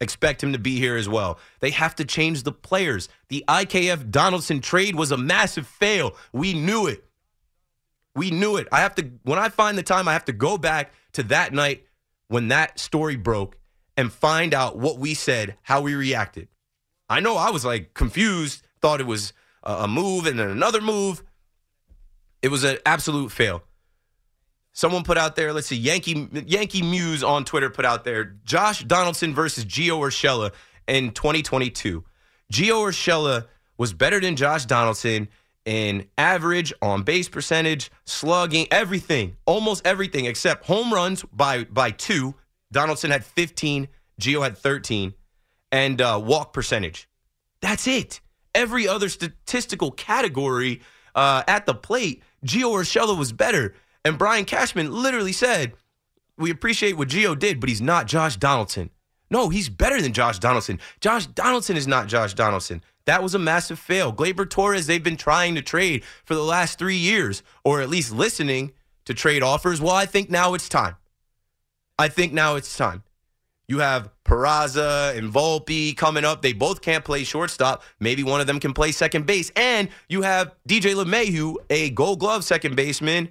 expect 0.00 0.42
him 0.42 0.52
to 0.52 0.58
be 0.58 0.78
here 0.78 0.96
as 0.96 1.08
well. 1.08 1.38
They 1.60 1.70
have 1.70 1.94
to 1.96 2.04
change 2.04 2.42
the 2.42 2.52
players. 2.52 3.08
The 3.28 3.44
IKF 3.48 4.10
Donaldson 4.10 4.60
trade 4.60 4.94
was 4.94 5.12
a 5.12 5.16
massive 5.16 5.66
fail. 5.66 6.16
We 6.32 6.54
knew 6.54 6.86
it. 6.86 7.04
We 8.14 8.30
knew 8.30 8.56
it. 8.56 8.66
I 8.72 8.80
have 8.80 8.94
to 8.96 9.10
when 9.22 9.38
I 9.38 9.48
find 9.48 9.78
the 9.78 9.82
time, 9.82 10.08
I 10.08 10.12
have 10.14 10.24
to 10.26 10.32
go 10.32 10.58
back 10.58 10.92
to 11.12 11.22
that 11.24 11.52
night 11.52 11.84
when 12.28 12.48
that 12.48 12.78
story 12.78 13.16
broke 13.16 13.56
and 13.96 14.12
find 14.12 14.54
out 14.54 14.78
what 14.78 14.98
we 14.98 15.14
said, 15.14 15.56
how 15.62 15.80
we 15.80 15.94
reacted. 15.94 16.48
I 17.08 17.20
know 17.20 17.36
I 17.36 17.50
was 17.50 17.64
like 17.64 17.94
confused, 17.94 18.66
thought 18.80 19.00
it 19.00 19.06
was 19.06 19.32
a 19.62 19.86
move 19.86 20.26
and 20.26 20.38
then 20.38 20.48
another 20.48 20.80
move. 20.80 21.22
It 22.42 22.50
was 22.50 22.64
an 22.64 22.78
absolute 22.86 23.30
fail. 23.30 23.62
Someone 24.80 25.02
put 25.02 25.18
out 25.18 25.36
there, 25.36 25.52
let's 25.52 25.66
see, 25.66 25.76
Yankee 25.76 26.26
Yankee 26.46 26.80
Muse 26.80 27.22
on 27.22 27.44
Twitter 27.44 27.68
put 27.68 27.84
out 27.84 28.02
there 28.02 28.36
Josh 28.46 28.82
Donaldson 28.82 29.34
versus 29.34 29.66
Gio 29.66 29.98
Urshela 29.98 30.52
in 30.88 31.10
2022. 31.10 32.02
Gio 32.50 32.88
Urshela 32.88 33.46
was 33.76 33.92
better 33.92 34.18
than 34.20 34.36
Josh 34.36 34.64
Donaldson 34.64 35.28
in 35.66 36.06
average, 36.16 36.72
on 36.80 37.02
base 37.02 37.28
percentage, 37.28 37.90
slugging, 38.06 38.68
everything, 38.70 39.36
almost 39.44 39.86
everything 39.86 40.24
except 40.24 40.64
home 40.64 40.94
runs 40.94 41.24
by 41.24 41.64
by 41.64 41.90
two. 41.90 42.34
Donaldson 42.72 43.10
had 43.10 43.22
15, 43.22 43.86
Gio 44.18 44.42
had 44.42 44.56
13, 44.56 45.12
and 45.72 46.00
uh, 46.00 46.18
walk 46.24 46.54
percentage. 46.54 47.06
That's 47.60 47.86
it. 47.86 48.22
Every 48.54 48.88
other 48.88 49.10
statistical 49.10 49.90
category 49.90 50.80
uh, 51.14 51.42
at 51.46 51.66
the 51.66 51.74
plate, 51.74 52.22
Gio 52.46 52.72
Urshela 52.72 53.18
was 53.18 53.30
better. 53.34 53.74
And 54.04 54.18
Brian 54.18 54.44
Cashman 54.44 54.90
literally 54.92 55.32
said, 55.32 55.74
"We 56.36 56.50
appreciate 56.50 56.96
what 56.96 57.08
Gio 57.08 57.38
did, 57.38 57.60
but 57.60 57.68
he's 57.68 57.80
not 57.80 58.06
Josh 58.06 58.36
Donaldson." 58.36 58.90
No, 59.30 59.48
he's 59.48 59.68
better 59.68 60.02
than 60.02 60.12
Josh 60.12 60.38
Donaldson. 60.38 60.80
Josh 61.00 61.26
Donaldson 61.26 61.76
is 61.76 61.86
not 61.86 62.08
Josh 62.08 62.34
Donaldson. 62.34 62.82
That 63.06 63.22
was 63.22 63.34
a 63.34 63.38
massive 63.38 63.78
fail. 63.78 64.12
Gleyber 64.12 64.48
Torres, 64.48 64.86
they've 64.86 65.02
been 65.02 65.16
trying 65.16 65.54
to 65.54 65.62
trade 65.62 66.04
for 66.24 66.34
the 66.34 66.42
last 66.42 66.78
three 66.78 66.96
years, 66.96 67.42
or 67.64 67.80
at 67.80 67.88
least 67.88 68.12
listening 68.12 68.72
to 69.04 69.14
trade 69.14 69.42
offers. 69.42 69.80
Well, 69.80 69.94
I 69.94 70.06
think 70.06 70.30
now 70.30 70.54
it's 70.54 70.68
time. 70.68 70.96
I 71.98 72.08
think 72.08 72.32
now 72.32 72.56
it's 72.56 72.76
time. 72.76 73.02
You 73.68 73.78
have 73.78 74.10
Peraza 74.24 75.16
and 75.16 75.32
Volpe 75.32 75.96
coming 75.96 76.24
up. 76.24 76.42
They 76.42 76.52
both 76.52 76.82
can't 76.82 77.04
play 77.04 77.22
shortstop. 77.22 77.84
Maybe 78.00 78.24
one 78.24 78.40
of 78.40 78.48
them 78.48 78.58
can 78.58 78.72
play 78.72 78.90
second 78.90 79.26
base. 79.26 79.52
And 79.54 79.88
you 80.08 80.22
have 80.22 80.56
DJ 80.68 80.94
LeMahieu, 80.94 81.54
a 81.70 81.90
gold 81.90 82.18
glove 82.18 82.42
second 82.42 82.74
baseman, 82.74 83.28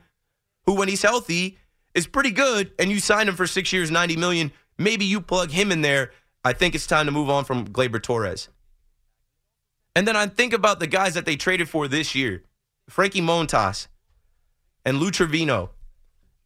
who, 0.69 0.75
when 0.75 0.87
he's 0.87 1.01
healthy, 1.01 1.57
is 1.95 2.05
pretty 2.05 2.29
good. 2.29 2.71
And 2.77 2.91
you 2.91 2.99
signed 2.99 3.27
him 3.27 3.35
for 3.35 3.47
six 3.47 3.73
years, 3.73 3.89
90 3.89 4.17
million. 4.17 4.51
Maybe 4.77 5.03
you 5.03 5.19
plug 5.19 5.49
him 5.49 5.71
in 5.71 5.81
there. 5.81 6.11
I 6.45 6.53
think 6.53 6.75
it's 6.75 6.85
time 6.85 7.07
to 7.07 7.11
move 7.11 7.27
on 7.27 7.43
from 7.43 7.67
Gleyber 7.67 7.99
Torres. 7.99 8.49
And 9.95 10.07
then 10.07 10.15
I 10.15 10.27
think 10.27 10.53
about 10.53 10.79
the 10.79 10.85
guys 10.85 11.15
that 11.15 11.25
they 11.25 11.35
traded 11.35 11.69
for 11.69 11.87
this 11.87 12.13
year 12.13 12.43
Frankie 12.87 13.19
Montas 13.19 13.87
and 14.85 14.99
Lou 14.99 15.09
Trivino. 15.09 15.69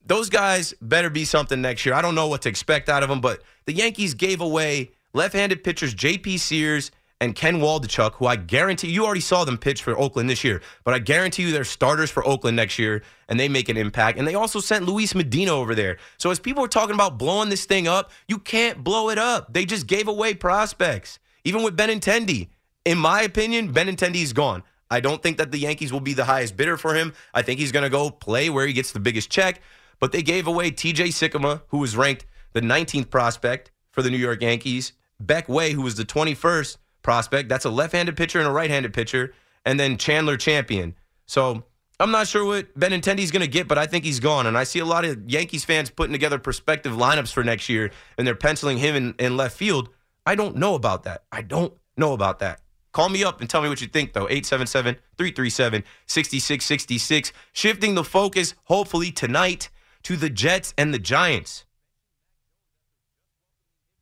Those 0.06 0.30
guys 0.30 0.74
better 0.82 1.10
be 1.10 1.26
something 1.26 1.62
next 1.62 1.86
year. 1.86 1.94
I 1.94 2.02
don't 2.02 2.16
know 2.16 2.30
what 2.30 2.44
to 2.44 2.50
expect 2.50 2.88
out 2.88 3.04
of 3.04 3.10
them, 3.10 3.20
but 3.20 3.44
the 3.66 3.74
Yankees 3.74 4.14
gave 4.14 4.40
away 4.40 4.92
left 5.14 5.34
handed 5.34 5.66
pitchers 5.66 5.94
JP 5.94 6.40
Sears 6.40 6.92
and 7.24 7.34
Ken 7.34 7.60
Waldichuk, 7.60 8.16
who 8.16 8.26
I 8.26 8.36
guarantee 8.36 8.90
you 8.90 9.06
already 9.06 9.22
saw 9.22 9.46
them 9.46 9.58
pitch 9.58 9.82
for 9.82 9.98
Oakland 9.98 10.30
this 10.30 10.44
year, 10.44 10.62
but 10.84 10.94
I 10.94 11.00
guarantee 11.00 11.44
you 11.44 11.54
they're 11.54 11.64
starters 11.64 12.12
for 12.12 12.26
Oakland 12.28 12.58
next 12.58 12.78
year 12.78 13.02
and 13.30 13.40
they 13.40 13.48
make 13.48 13.70
an 13.70 13.78
impact. 13.78 14.18
And 14.18 14.28
they 14.28 14.36
also 14.36 14.60
sent 14.60 14.86
Luis 14.86 15.16
Medina 15.16 15.52
over 15.52 15.74
there. 15.74 15.98
So 16.18 16.32
as 16.32 16.40
people 16.40 16.66
are 16.66 16.68
talking 16.68 16.96
about 16.96 17.18
blowing 17.18 17.48
this 17.48 17.64
thing 17.64 17.88
up, 17.88 18.12
you 18.28 18.38
can't 18.38 18.84
blow 18.84 19.10
it 19.10 19.18
up. 19.18 19.54
They 19.54 19.64
just 19.64 19.88
gave 19.88 20.10
away 20.10 20.34
prospects, 20.34 21.20
even 21.46 21.64
with 21.64 21.78
Benintendi. 21.78 22.50
In 22.84 22.98
my 22.98 23.22
opinion, 23.22 23.74
Benintendi 23.74 24.22
is 24.22 24.34
gone. 24.34 24.62
I 24.92 25.00
don't 25.00 25.24
think 25.24 25.38
that 25.38 25.52
the 25.54 25.60
Yankees 25.60 25.94
will 25.94 26.02
be 26.02 26.14
the 26.14 26.26
highest 26.26 26.58
bidder 26.58 26.76
for 26.76 26.94
him. 26.94 27.14
I 27.34 27.42
think 27.42 27.58
he's 27.58 27.72
going 27.72 27.84
to 27.84 27.90
go 27.90 28.10
play 28.10 28.50
where 28.50 28.68
he 28.68 28.74
gets 28.74 28.92
the 28.92 29.00
biggest 29.00 29.30
check. 29.30 29.62
But 30.02 30.12
they 30.12 30.24
gave 30.24 30.46
away 30.46 30.72
TJ 30.72 31.08
Sikkema, 31.08 31.62
who 31.70 31.78
was 31.78 31.96
ranked 31.96 32.26
the 32.52 32.60
19th 32.60 33.10
prospect 33.10 33.72
for 33.92 34.02
the 34.02 34.12
New 34.12 34.18
York 34.18 34.42
Yankees, 34.42 34.92
Beck 35.22 35.48
Way, 35.48 35.72
who 35.72 35.84
was 35.84 35.96
the 35.96 36.04
21st 36.04 36.78
prospect. 37.04 37.50
That's 37.50 37.66
a 37.66 37.70
left-handed 37.70 38.18
pitcher 38.18 38.40
and 38.40 38.48
a 38.48 38.52
right-handed 38.52 38.94
pitcher, 38.94 39.34
and 39.66 39.80
then 39.80 39.98
Chandler 39.98 40.40
Champlain. 40.40 40.96
So 41.26 41.64
I'm 42.00 42.12
not 42.12 42.28
sure 42.28 42.46
what 42.46 42.78
Benintendi's 42.78 43.32
going 43.32 43.42
to 43.42 43.48
get, 43.48 43.68
but 43.68 43.78
I 43.78 43.86
think 43.86 44.04
he's 44.04 44.20
gone. 44.20 44.48
And 44.48 44.58
I 44.58 44.64
see 44.64 44.80
a 44.80 44.86
lot 44.86 45.06
of 45.06 45.30
Yankees 45.30 45.64
fans 45.64 45.90
putting 45.90 46.14
together 46.14 46.40
prospective 46.40 46.94
lineups 46.94 47.32
for 47.32 47.44
next 47.44 47.70
year, 47.70 47.92
and 48.18 48.26
they're 48.26 48.36
penciling 48.36 48.78
him 48.78 48.96
in, 48.96 49.16
in 49.20 49.38
left 49.38 49.56
field. 49.56 49.90
I 50.26 50.36
don't 50.36 50.56
know 50.56 50.76
about 50.76 51.04
that. 51.04 51.24
I 51.32 51.42
don't 51.42 51.74
know 51.96 52.14
about 52.14 52.40
that. 52.40 52.62
Call 52.94 53.10
me 53.10 53.24
up 53.24 53.42
and 53.42 53.50
tell 53.50 53.62
me 53.62 53.70
what 53.70 53.82
you 53.82 53.88
think, 53.88 54.14
though. 54.14 54.28
877 54.30 54.96
337 55.18 55.84
6666. 56.06 57.34
Shifting 57.52 57.96
the 57.96 58.04
focus, 58.04 58.54
hopefully, 58.66 59.12
tonight 59.12 59.70
to 60.04 60.16
the 60.16 60.30
Jets 60.30 60.74
and 60.78 60.94
the 60.94 61.00
Giants. 61.00 61.66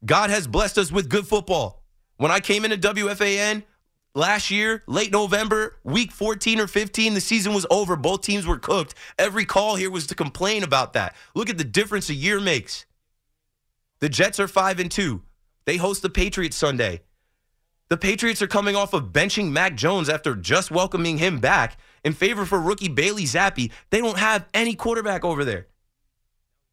God 0.03 0.29
has 0.29 0.47
blessed 0.47 0.77
us 0.77 0.91
with 0.91 1.09
good 1.09 1.27
football. 1.27 1.80
When 2.21 2.29
I 2.29 2.39
came 2.39 2.65
into 2.65 2.77
WFAN 2.77 3.63
last 4.13 4.51
year, 4.51 4.83
late 4.85 5.11
November, 5.11 5.79
week 5.83 6.11
14 6.11 6.59
or 6.59 6.67
15, 6.67 7.15
the 7.15 7.19
season 7.19 7.51
was 7.51 7.65
over. 7.71 7.95
Both 7.95 8.21
teams 8.21 8.45
were 8.45 8.59
cooked. 8.59 8.93
Every 9.17 9.43
call 9.43 9.75
here 9.75 9.89
was 9.89 10.05
to 10.05 10.13
complain 10.13 10.61
about 10.61 10.93
that. 10.93 11.15
Look 11.33 11.49
at 11.49 11.57
the 11.57 11.63
difference 11.63 12.11
a 12.11 12.13
year 12.13 12.39
makes. 12.39 12.85
The 14.01 14.07
Jets 14.07 14.39
are 14.39 14.47
5 14.47 14.79
and 14.79 14.91
2. 14.91 15.23
They 15.65 15.77
host 15.77 16.03
the 16.03 16.11
Patriots 16.11 16.55
Sunday. 16.55 17.01
The 17.89 17.97
Patriots 17.97 18.43
are 18.43 18.47
coming 18.47 18.75
off 18.75 18.93
of 18.93 19.05
benching 19.05 19.49
Mac 19.49 19.75
Jones 19.75 20.07
after 20.07 20.35
just 20.35 20.69
welcoming 20.69 21.17
him 21.17 21.39
back 21.39 21.79
in 22.03 22.13
favor 22.13 22.45
for 22.45 22.61
rookie 22.61 22.87
Bailey 22.87 23.23
Zappe. 23.23 23.71
They 23.89 23.99
don't 23.99 24.19
have 24.19 24.45
any 24.53 24.75
quarterback 24.75 25.25
over 25.25 25.43
there. 25.43 25.65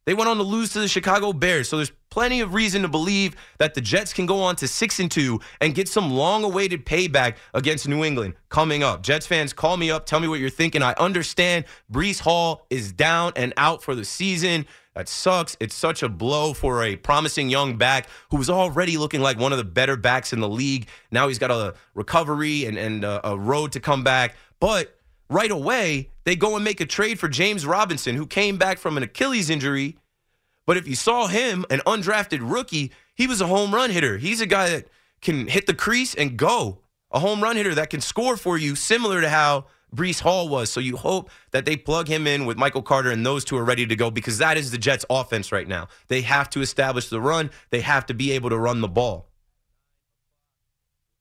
They 0.05 0.13
went 0.13 0.29
on 0.29 0.37
to 0.37 0.43
lose 0.43 0.71
to 0.73 0.79
the 0.79 0.87
Chicago 0.87 1.33
Bears, 1.33 1.69
so 1.69 1.75
there's 1.75 1.91
plenty 2.09 2.41
of 2.41 2.53
reason 2.53 2.81
to 2.81 2.87
believe 2.87 3.35
that 3.59 3.73
the 3.73 3.81
Jets 3.81 4.13
can 4.13 4.25
go 4.25 4.41
on 4.41 4.55
to 4.55 4.67
6 4.67 4.99
and 4.99 5.11
2 5.11 5.39
and 5.61 5.75
get 5.75 5.87
some 5.87 6.11
long-awaited 6.11 6.85
payback 6.85 7.35
against 7.53 7.87
New 7.87 8.03
England 8.03 8.33
coming 8.49 8.81
up. 8.81 9.03
Jets 9.03 9.27
fans, 9.27 9.53
call 9.53 9.77
me 9.77 9.91
up, 9.91 10.05
tell 10.05 10.19
me 10.19 10.27
what 10.27 10.39
you're 10.39 10.49
thinking. 10.49 10.81
I 10.81 10.93
understand 10.93 11.65
Breece 11.91 12.19
Hall 12.19 12.65
is 12.69 12.91
down 12.91 13.33
and 13.35 13.53
out 13.57 13.83
for 13.83 13.93
the 13.93 14.05
season. 14.05 14.65
That 14.95 15.07
sucks. 15.07 15.55
It's 15.59 15.75
such 15.75 16.01
a 16.01 16.09
blow 16.09 16.53
for 16.53 16.83
a 16.83 16.95
promising 16.95 17.49
young 17.49 17.77
back 17.77 18.07
who 18.31 18.37
was 18.37 18.49
already 18.49 18.97
looking 18.97 19.21
like 19.21 19.39
one 19.39 19.51
of 19.51 19.57
the 19.57 19.63
better 19.63 19.95
backs 19.95 20.33
in 20.33 20.39
the 20.39 20.49
league. 20.49 20.87
Now 21.11 21.27
he's 21.27 21.39
got 21.39 21.51
a 21.51 21.75
recovery 21.93 22.65
and, 22.65 22.77
and 22.77 23.03
a, 23.05 23.29
a 23.29 23.37
road 23.37 23.71
to 23.73 23.79
come 23.79 24.03
back. 24.03 24.35
But 24.59 24.98
right 25.29 25.51
away, 25.51 26.09
they 26.23 26.35
go 26.35 26.55
and 26.55 26.63
make 26.63 26.81
a 26.81 26.85
trade 26.85 27.19
for 27.19 27.27
James 27.27 27.65
Robinson, 27.65 28.15
who 28.15 28.25
came 28.25 28.57
back 28.57 28.77
from 28.77 28.97
an 28.97 29.03
Achilles 29.03 29.49
injury. 29.49 29.97
But 30.65 30.77
if 30.77 30.87
you 30.87 30.95
saw 30.95 31.27
him, 31.27 31.65
an 31.69 31.81
undrafted 31.85 32.39
rookie, 32.41 32.91
he 33.15 33.27
was 33.27 33.41
a 33.41 33.47
home 33.47 33.73
run 33.73 33.89
hitter. 33.89 34.17
He's 34.17 34.41
a 34.41 34.45
guy 34.45 34.69
that 34.69 34.87
can 35.21 35.47
hit 35.47 35.65
the 35.65 35.73
crease 35.73 36.15
and 36.15 36.37
go. 36.37 36.79
A 37.11 37.19
home 37.19 37.41
run 37.41 37.55
hitter 37.55 37.75
that 37.75 37.89
can 37.89 38.01
score 38.01 38.37
for 38.37 38.57
you, 38.57 38.75
similar 38.75 39.21
to 39.21 39.29
how 39.29 39.65
Breece 39.95 40.21
Hall 40.21 40.47
was. 40.47 40.69
So 40.69 40.79
you 40.79 40.97
hope 40.97 41.29
that 41.51 41.65
they 41.65 41.75
plug 41.75 42.07
him 42.07 42.27
in 42.27 42.45
with 42.45 42.57
Michael 42.57 42.83
Carter 42.83 43.09
and 43.09 43.25
those 43.25 43.43
two 43.43 43.57
are 43.57 43.65
ready 43.65 43.85
to 43.87 43.95
go 43.95 44.11
because 44.11 44.37
that 44.37 44.57
is 44.57 44.71
the 44.71 44.77
Jets' 44.77 45.05
offense 45.09 45.51
right 45.51 45.67
now. 45.67 45.87
They 46.07 46.21
have 46.21 46.49
to 46.51 46.61
establish 46.61 47.09
the 47.09 47.21
run, 47.21 47.49
they 47.71 47.81
have 47.81 48.05
to 48.07 48.13
be 48.13 48.31
able 48.31 48.49
to 48.49 48.57
run 48.57 48.81
the 48.81 48.87
ball. 48.87 49.28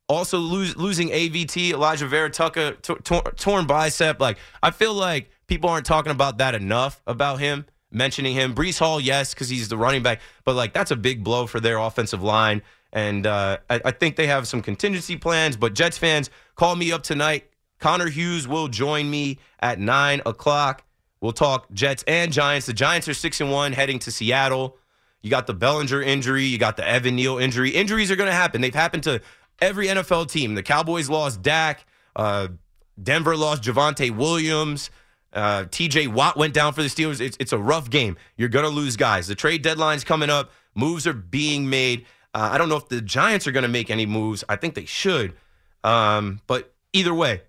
Also, 0.08 0.38
lose, 0.38 0.76
losing 0.76 1.08
AVT, 1.10 1.72
Alijah 1.72 2.08
Vera-Tucker, 2.08 2.72
t- 2.80 2.94
torn 3.36 3.66
bicep. 3.66 4.20
Like, 4.20 4.38
I 4.62 4.70
feel 4.70 4.94
like 4.94 5.30
people 5.46 5.68
aren't 5.68 5.84
talking 5.86 6.12
about 6.12 6.38
that 6.38 6.54
enough 6.54 7.02
about 7.06 7.40
him. 7.40 7.66
mentioning 7.90 8.34
him. 8.34 8.54
Breece 8.54 8.78
Hall, 8.78 9.00
yes, 9.00 9.34
because 9.34 9.48
he's 9.48 9.68
the 9.68 9.76
running 9.76 10.02
back, 10.02 10.20
but 10.44 10.54
like 10.54 10.72
that's 10.72 10.90
a 10.90 10.96
big 10.96 11.24
blow 11.24 11.46
for 11.46 11.60
their 11.60 11.78
offensive 11.78 12.22
line. 12.22 12.62
And 12.92 13.26
uh, 13.26 13.58
I, 13.68 13.80
I 13.84 13.90
think 13.90 14.16
they 14.16 14.26
have 14.26 14.48
some 14.48 14.62
contingency 14.62 15.16
plans. 15.16 15.56
But 15.56 15.74
Jets 15.74 15.98
fans, 15.98 16.30
call 16.54 16.74
me 16.76 16.92
up 16.92 17.02
tonight. 17.02 17.50
Connor 17.78 18.08
Hughes 18.08 18.48
will 18.48 18.68
join 18.68 19.10
me 19.10 19.38
at 19.60 19.78
nine 19.78 20.20
o'clock. 20.26 20.84
We'll 21.20 21.32
talk 21.32 21.70
Jets 21.72 22.04
and 22.06 22.32
Giants. 22.32 22.66
The 22.66 22.72
Giants 22.72 23.08
are 23.08 23.14
six 23.14 23.40
and 23.40 23.50
one, 23.50 23.72
heading 23.72 23.98
to 24.00 24.10
Seattle. 24.10 24.78
You 25.22 25.30
got 25.30 25.46
the 25.46 25.54
Bellinger 25.54 26.00
injury. 26.00 26.44
You 26.44 26.58
got 26.58 26.76
the 26.76 26.88
Evan 26.88 27.16
Neal 27.16 27.38
injury. 27.38 27.70
Injuries 27.70 28.10
are 28.10 28.16
going 28.16 28.28
to 28.28 28.34
happen. 28.34 28.60
They've 28.60 28.74
happened 28.74 29.02
to 29.04 29.20
every 29.60 29.86
NFL 29.86 30.30
team. 30.30 30.54
The 30.54 30.62
Cowboys 30.62 31.08
lost 31.08 31.42
Dak. 31.42 31.84
Uh, 32.14 32.48
Denver 33.00 33.36
lost 33.36 33.62
Javonte 33.62 34.10
Williams. 34.10 34.90
Uh, 35.32 35.64
TJ 35.64 36.08
Watt 36.08 36.36
went 36.36 36.54
down 36.54 36.72
for 36.72 36.82
the 36.82 36.88
Steelers. 36.88 37.20
It's, 37.20 37.36
it's 37.38 37.52
a 37.52 37.58
rough 37.58 37.90
game. 37.90 38.16
You're 38.36 38.48
going 38.48 38.64
to 38.64 38.70
lose 38.70 38.96
guys. 38.96 39.26
The 39.26 39.34
trade 39.34 39.62
deadline's 39.62 40.04
coming 40.04 40.30
up. 40.30 40.50
Moves 40.74 41.06
are 41.06 41.12
being 41.12 41.68
made. 41.68 42.06
Uh, 42.34 42.50
I 42.52 42.58
don't 42.58 42.68
know 42.68 42.76
if 42.76 42.88
the 42.88 43.00
Giants 43.00 43.46
are 43.46 43.52
going 43.52 43.62
to 43.62 43.68
make 43.68 43.90
any 43.90 44.06
moves. 44.06 44.44
I 44.48 44.56
think 44.56 44.74
they 44.74 44.84
should. 44.84 45.34
Um, 45.84 46.40
but 46.46 46.74
either 46.92 47.14
way, 47.14 47.42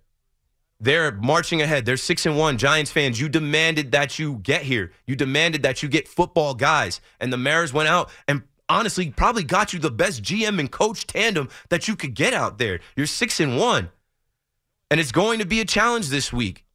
they're 0.80 1.12
marching 1.12 1.62
ahead. 1.62 1.86
They're 1.86 1.98
six 1.98 2.26
and 2.26 2.38
one. 2.38 2.58
Giants 2.58 2.92
fans, 2.92 3.20
you 3.20 3.28
demanded 3.28 3.92
that 3.92 4.18
you 4.18 4.36
get 4.36 4.62
here. 4.64 4.92
You 5.06 5.16
demanded 5.16 5.64
that 5.64 5.84
you 5.84 5.90
get 5.90 6.08
football 6.08 6.54
guys. 6.54 7.02
And 7.20 7.34
the 7.34 7.38
Mariners 7.38 7.74
went 7.74 7.90
out 7.90 8.10
and 8.28 8.44
honestly 8.70 9.10
probably 9.10 9.44
got 9.44 9.74
you 9.74 9.80
the 9.80 9.92
best 9.92 10.24
GM 10.24 10.60
and 10.60 10.72
coach 10.72 11.08
tandem 11.08 11.50
that 11.70 11.88
you 11.88 11.96
could 11.96 12.14
get 12.14 12.34
out 12.34 12.58
there. 12.58 12.80
You're 12.96 13.08
six 13.08 13.40
and 13.40 13.58
one. 13.58 13.90
And 14.92 15.00
it's 15.00 15.12
going 15.12 15.40
to 15.40 15.46
be 15.46 15.60
a 15.60 15.66
challenge 15.66 16.10
this 16.10 16.32
week. 16.32 16.66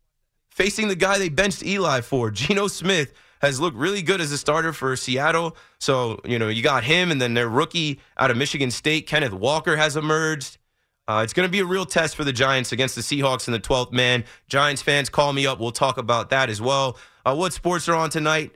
Facing 0.49 0.89
the 0.89 0.97
guy 0.97 1.19
they 1.19 1.29
benched 1.29 1.65
Eli 1.65 2.01
for, 2.01 2.31
Geno 2.33 2.69
Smith, 2.69 3.13
has 3.41 3.61
looked 3.61 3.77
really 3.77 4.03
good 4.03 4.21
as 4.21 4.33
a 4.33 4.39
starter 4.39 4.73
for 4.73 4.95
Seattle. 4.97 5.57
So, 5.79 6.21
you 6.25 6.39
know, 6.39 6.49
you 6.49 6.63
got 6.63 6.85
him, 6.85 7.11
and 7.11 7.21
then 7.21 7.35
their 7.35 7.49
rookie 7.49 8.01
out 8.17 8.31
of 8.31 8.37
Michigan 8.37 8.71
State, 8.71 9.07
Kenneth 9.07 9.33
Walker, 9.33 9.77
has 9.77 9.97
emerged. 9.97 10.59
Uh, 11.07 11.21
it's 11.23 11.35
going 11.35 11.47
to 11.47 11.53
be 11.53 11.61
a 11.61 11.65
real 11.67 11.85
test 11.85 12.17
for 12.17 12.25
the 12.25 12.33
Giants 12.33 12.73
against 12.73 12.95
the 12.95 13.03
Seahawks 13.03 13.47
in 13.47 13.53
the 13.53 13.61
12th 13.61 13.93
man. 13.93 14.25
Giants 14.49 14.81
fans, 14.81 15.11
call 15.11 15.33
me 15.35 15.47
up. 15.47 15.61
We'll 15.61 15.73
talk 15.73 15.99
about 15.99 16.31
that 16.31 16.49
as 16.49 16.63
well. 16.63 16.97
Uh, 17.27 17.35
what 17.35 17.53
sports 17.53 17.89
are 17.89 17.95
on 17.95 18.09
tonight? 18.09 18.53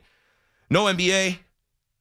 No 0.70 0.84
NBA. 0.84 1.38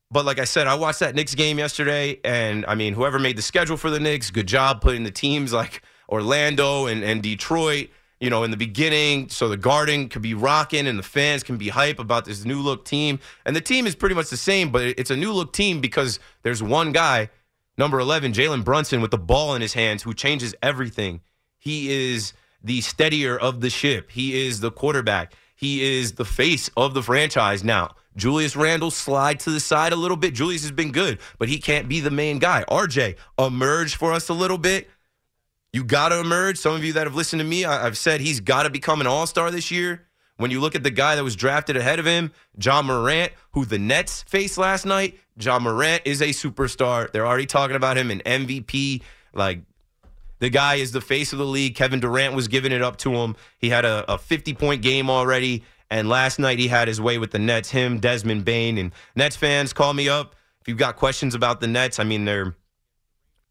But 0.09 0.25
like 0.25 0.39
I 0.39 0.45
said, 0.45 0.67
I 0.67 0.75
watched 0.75 1.01
that 1.01 1.15
Knicks 1.15 1.35
game 1.35 1.59
yesterday, 1.59 2.19
and 2.23 2.65
I 2.65 2.75
mean, 2.75 2.93
whoever 2.93 3.19
made 3.19 3.37
the 3.37 3.41
schedule 3.41 3.75
for 3.75 3.89
the 3.89 3.99
Knicks, 3.99 4.31
good 4.31 4.47
job 4.47 4.81
putting 4.81 5.03
the 5.03 5.11
teams 5.11 5.51
like 5.51 5.81
Orlando 6.07 6.85
and, 6.85 7.03
and 7.03 7.21
Detroit, 7.21 7.89
you 8.21 8.29
know, 8.29 8.43
in 8.43 8.51
the 8.51 8.57
beginning, 8.57 9.27
so 9.27 9.49
the 9.49 9.57
Garden 9.57 10.07
could 10.07 10.21
be 10.21 10.33
rocking 10.33 10.87
and 10.87 10.97
the 10.97 11.03
fans 11.03 11.43
can 11.43 11.57
be 11.57 11.67
hype 11.67 11.99
about 11.99 12.23
this 12.23 12.45
new 12.45 12.61
look 12.61 12.85
team. 12.85 13.19
And 13.45 13.53
the 13.55 13.61
team 13.61 13.85
is 13.85 13.95
pretty 13.95 14.15
much 14.15 14.29
the 14.29 14.37
same, 14.37 14.71
but 14.71 14.83
it's 14.83 15.11
a 15.11 15.17
new 15.17 15.33
look 15.33 15.51
team 15.51 15.81
because 15.81 16.19
there's 16.41 16.63
one 16.63 16.93
guy, 16.93 17.29
number 17.77 17.99
11, 17.99 18.31
Jalen 18.31 18.63
Brunson, 18.63 19.01
with 19.01 19.11
the 19.11 19.17
ball 19.17 19.55
in 19.55 19.61
his 19.61 19.73
hands, 19.73 20.03
who 20.03 20.13
changes 20.13 20.55
everything. 20.63 21.19
He 21.59 21.91
is 21.91 22.31
the 22.63 22.79
steadier 22.79 23.37
of 23.37 23.59
the 23.59 23.69
ship. 23.69 24.09
He 24.11 24.47
is 24.47 24.61
the 24.61 24.71
quarterback. 24.71 25.33
He 25.55 25.97
is 25.97 26.13
the 26.13 26.25
face 26.25 26.69
of 26.77 26.93
the 26.93 27.03
franchise 27.03 27.63
now. 27.63 27.95
Julius 28.17 28.55
Randle 28.55 28.91
slide 28.91 29.39
to 29.41 29.51
the 29.51 29.59
side 29.59 29.93
a 29.93 29.95
little 29.95 30.17
bit. 30.17 30.33
Julius 30.33 30.63
has 30.63 30.71
been 30.71 30.91
good, 30.91 31.19
but 31.37 31.47
he 31.47 31.59
can't 31.59 31.87
be 31.87 31.99
the 31.99 32.11
main 32.11 32.39
guy. 32.39 32.65
RJ 32.67 33.15
emerge 33.39 33.95
for 33.95 34.11
us 34.11 34.27
a 34.27 34.33
little 34.33 34.57
bit. 34.57 34.89
You 35.71 35.83
got 35.83 36.09
to 36.09 36.19
emerge. 36.19 36.57
Some 36.57 36.73
of 36.75 36.83
you 36.83 36.93
that 36.93 37.05
have 37.05 37.15
listened 37.15 37.39
to 37.39 37.45
me, 37.45 37.63
I, 37.63 37.83
have 37.83 37.97
said 37.97 38.19
he's 38.19 38.39
got 38.39 38.63
to 38.63 38.69
become 38.69 38.99
an 38.99 39.07
all 39.07 39.27
star 39.27 39.51
this 39.51 39.69
year. 39.69 40.07
When 40.37 40.51
you 40.51 40.59
look 40.59 40.75
at 40.75 40.83
the 40.83 40.91
guy 40.91 41.15
that 41.15 41.23
was 41.23 41.35
drafted 41.35 41.77
ahead 41.77 41.99
of 41.99 42.05
him, 42.05 42.31
Ja 42.59 42.81
Morant, 42.81 43.31
who 43.51 43.65
the 43.65 43.79
Nets 43.79 44.23
faced 44.23 44.57
last 44.57 44.85
night, 44.85 45.17
Ja 45.39 45.59
Morant 45.59 46.03
is 46.05 46.21
a 46.21 46.27
superstar. 46.27 47.11
They're 47.11 47.25
already 47.25 47.47
talking 47.47 47.75
about 47.75 47.97
him 47.97 48.11
in 48.11 48.19
MVP. 48.19 49.01
Like, 49.33 49.61
the 50.39 50.49
guy 50.49 50.75
is 50.75 50.91
the 50.91 51.01
face 51.01 51.33
of 51.33 51.39
the 51.39 51.45
league. 51.45 51.75
Kevin 51.75 51.99
Durant 51.99 52.35
was 52.35 52.47
giving 52.47 52.71
it 52.71 52.83
up 52.83 52.97
to 52.97 53.13
him. 53.13 53.35
He 53.57 53.69
had 53.69 53.85
a, 53.85 54.13
a 54.13 54.17
50 54.17 54.53
point 54.53 54.81
game 54.83 55.09
already. 55.09 55.63
And 55.89 56.09
last 56.09 56.39
night 56.39 56.59
he 56.59 56.67
had 56.67 56.87
his 56.87 56.99
way 56.99 57.17
with 57.17 57.31
the 57.31 57.39
Nets, 57.39 57.71
him, 57.71 57.99
Desmond 57.99 58.45
Bane. 58.45 58.77
And 58.77 58.91
Nets 59.15 59.35
fans, 59.35 59.73
call 59.73 59.93
me 59.93 60.09
up 60.09 60.35
if 60.61 60.67
you've 60.67 60.77
got 60.77 60.95
questions 60.95 61.33
about 61.33 61.61
the 61.61 61.67
Nets. 61.67 61.99
I 61.99 62.03
mean, 62.03 62.25
they're 62.25 62.55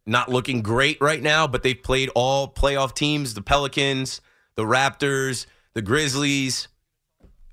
not 0.06 0.30
looking 0.30 0.62
great 0.62 1.00
right 1.00 1.22
now, 1.22 1.46
but 1.46 1.62
they've 1.62 1.82
played 1.82 2.10
all 2.14 2.48
playoff 2.48 2.94
teams 2.94 3.34
the 3.34 3.42
Pelicans, 3.42 4.20
the 4.54 4.64
Raptors, 4.64 5.46
the 5.74 5.82
Grizzlies. 5.82 6.68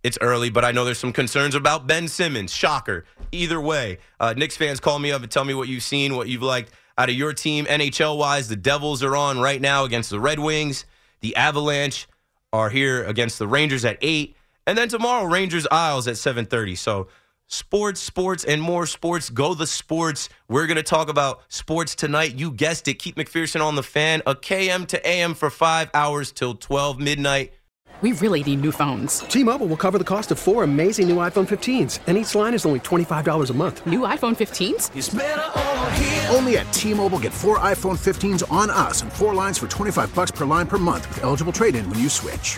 It's 0.04 0.18
early, 0.20 0.50
but 0.50 0.66
I 0.66 0.74
know 0.74 0.84
there's 0.84 1.00
some 1.00 1.14
concerns 1.14 1.56
about 1.56 1.88
Ben 1.88 2.10
Simmons. 2.10 2.54
Shocker. 2.54 3.06
Either 3.32 3.60
way, 3.60 4.00
uh, 4.20 4.34
Knicks 4.36 4.58
fans, 4.58 4.82
call 4.82 5.00
me 5.00 5.14
up 5.14 5.22
and 5.22 5.32
tell 5.32 5.46
me 5.46 5.54
what 5.54 5.70
you've 5.70 5.84
seen, 5.84 6.16
what 6.16 6.28
you've 6.28 6.44
liked 6.44 6.74
out 6.98 7.10
of 7.10 7.16
your 7.16 7.34
team. 7.34 7.66
NHL 7.66 8.18
wise, 8.18 8.50
the 8.50 8.58
Devils 8.58 9.02
are 9.02 9.16
on 9.16 9.40
right 9.40 9.62
now 9.62 9.86
against 9.86 10.10
the 10.10 10.20
Red 10.20 10.40
Wings. 10.40 10.86
The 11.22 11.36
Avalanche 11.38 12.08
are 12.52 12.70
here 12.70 13.04
against 13.06 13.40
the 13.40 13.48
Rangers 13.48 13.86
at 13.86 13.98
8. 14.02 14.36
And 14.66 14.78
then 14.78 14.88
tomorrow, 14.88 15.26
Rangers 15.26 15.68
Isles 15.72 16.08
at 16.08 16.18
7:30. 16.18 16.76
So 16.76 17.08
sports, 17.48 18.00
sports, 18.00 18.44
and 18.44 18.62
more 18.62 18.86
sports. 18.86 19.30
Go 19.30 19.54
the 19.54 19.68
sports. 19.68 20.30
We're 20.48 20.68
gonna 20.68 20.84
talk 20.84 21.10
about 21.10 21.42
sports 21.50 21.96
tonight. 21.96 22.36
You 22.36 22.52
guessed 22.52 22.88
it. 22.88 22.96
Keith 22.96 23.16
McPherson 23.16 23.62
on 23.62 23.76
the 23.76 23.84
fan, 23.84 24.22
a 24.26 24.36
KM 24.36 24.86
to 24.88 25.08
AM 25.08 25.34
for 25.34 25.50
five 25.50 25.90
hours 25.94 26.32
till 26.32 26.56
12 26.56 27.00
midnight. 27.00 27.54
We 28.02 28.12
really 28.12 28.44
need 28.44 28.60
new 28.60 28.74
phones. 28.74 29.20
T-Mobile 29.20 29.68
will 29.68 29.78
cover 29.78 29.98
the 29.98 30.04
cost 30.04 30.30
of 30.32 30.40
four 30.40 30.64
amazing 30.64 31.08
new 31.08 31.18
iPhone 31.18 31.48
15s, 31.48 32.00
and 32.08 32.18
each 32.18 32.36
line 32.36 32.54
is 32.54 32.66
only 32.66 32.82
$25 32.82 33.50
a 33.50 33.54
month. 33.54 33.86
New 33.86 34.02
iPhone 34.02 34.36
15s? 34.36 34.94
It's 34.94 35.08
better 35.08 35.60
over 35.60 35.92
here. 35.92 36.28
Only 36.30 36.58
at 36.58 36.74
T-Mobile 36.74 37.20
get 37.20 37.32
four 37.32 37.60
iPhone 37.60 37.98
15s 37.98 38.44
on 38.52 38.70
us 38.70 39.04
and 39.04 39.14
four 39.14 39.34
lines 39.34 39.58
for 39.58 39.68
25 39.68 40.14
bucks 40.14 40.32
per 40.32 40.44
line 40.44 40.68
per 40.68 40.78
month 40.78 41.08
with 41.08 41.24
eligible 41.24 41.54
trade-in 41.54 41.90
when 41.90 42.00
you 42.00 42.10
switch. 42.10 42.58